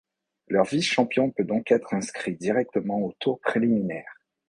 [0.47, 4.11] Leur vice-champion peut donc être inscrit directement au tour préliminaire.